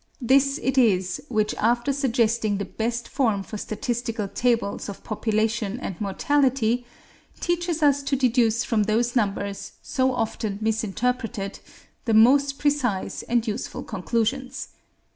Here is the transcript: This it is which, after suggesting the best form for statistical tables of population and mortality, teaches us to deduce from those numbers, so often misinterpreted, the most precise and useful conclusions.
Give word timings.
This 0.19 0.59
it 0.63 0.79
is 0.79 1.21
which, 1.29 1.53
after 1.59 1.93
suggesting 1.93 2.57
the 2.57 2.65
best 2.65 3.07
form 3.07 3.43
for 3.43 3.59
statistical 3.59 4.27
tables 4.27 4.89
of 4.89 5.03
population 5.03 5.79
and 5.79 6.01
mortality, 6.01 6.87
teaches 7.39 7.83
us 7.83 8.01
to 8.01 8.15
deduce 8.15 8.63
from 8.63 8.85
those 8.85 9.15
numbers, 9.15 9.73
so 9.83 10.11
often 10.15 10.57
misinterpreted, 10.59 11.59
the 12.05 12.15
most 12.15 12.57
precise 12.57 13.21
and 13.21 13.45
useful 13.47 13.83
conclusions. 13.83 14.69